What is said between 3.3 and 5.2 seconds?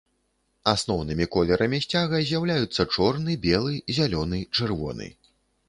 белы, зялёны, чырвоны.